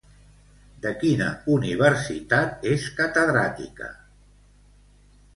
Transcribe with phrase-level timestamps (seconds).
[0.83, 1.25] De quina
[1.55, 3.91] universitat és catedràtica?